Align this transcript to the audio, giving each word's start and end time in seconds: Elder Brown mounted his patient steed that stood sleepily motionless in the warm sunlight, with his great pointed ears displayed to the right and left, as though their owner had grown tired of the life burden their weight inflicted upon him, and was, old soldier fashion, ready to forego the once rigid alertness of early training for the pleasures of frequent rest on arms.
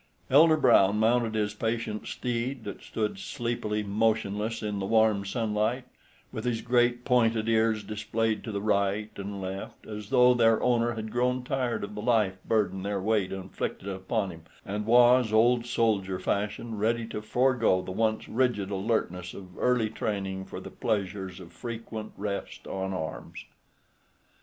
Elder 0.31 0.57
Brown 0.57 0.97
mounted 0.97 1.35
his 1.35 1.53
patient 1.53 2.07
steed 2.07 2.63
that 2.63 2.81
stood 2.81 3.19
sleepily 3.19 3.83
motionless 3.83 4.63
in 4.63 4.79
the 4.79 4.85
warm 4.87 5.23
sunlight, 5.25 5.83
with 6.31 6.43
his 6.43 6.63
great 6.63 7.05
pointed 7.05 7.47
ears 7.47 7.83
displayed 7.83 8.43
to 8.43 8.51
the 8.51 8.63
right 8.63 9.11
and 9.17 9.39
left, 9.39 9.85
as 9.85 10.09
though 10.09 10.33
their 10.33 10.59
owner 10.63 10.93
had 10.93 11.11
grown 11.11 11.43
tired 11.43 11.83
of 11.83 11.93
the 11.93 12.01
life 12.01 12.37
burden 12.45 12.81
their 12.81 12.99
weight 12.99 13.31
inflicted 13.31 13.87
upon 13.89 14.31
him, 14.31 14.43
and 14.65 14.87
was, 14.87 15.31
old 15.31 15.67
soldier 15.67 16.17
fashion, 16.17 16.79
ready 16.79 17.05
to 17.05 17.21
forego 17.21 17.83
the 17.83 17.91
once 17.91 18.27
rigid 18.27 18.71
alertness 18.71 19.35
of 19.35 19.55
early 19.59 19.91
training 19.91 20.45
for 20.45 20.59
the 20.59 20.71
pleasures 20.71 21.39
of 21.39 21.53
frequent 21.53 22.11
rest 22.17 22.65
on 22.65 22.91
arms. 22.91 23.45